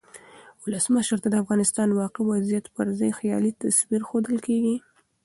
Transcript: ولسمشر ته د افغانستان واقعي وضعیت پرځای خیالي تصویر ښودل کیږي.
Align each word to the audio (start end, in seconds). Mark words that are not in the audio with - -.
ولسمشر 0.63 1.17
ته 1.23 1.27
د 1.31 1.35
افغانستان 1.43 1.89
واقعي 2.01 2.25
وضعیت 2.29 2.65
پرځای 2.77 3.11
خیالي 3.19 3.51
تصویر 3.61 4.01
ښودل 4.09 4.37
کیږي. 4.47 4.75